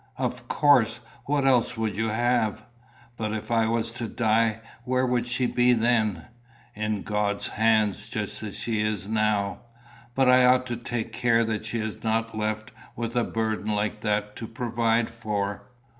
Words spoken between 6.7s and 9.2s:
"In God's hands; just as she is